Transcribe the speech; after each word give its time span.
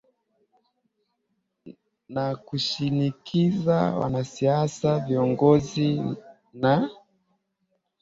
na 2.13 2.27
kushinikiza 2.45 3.75
wanasiasa 3.99 4.99
viongozi 4.99 5.89
na 6.53 6.89